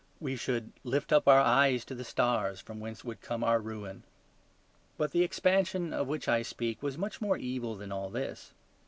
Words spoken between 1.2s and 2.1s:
our eyes to the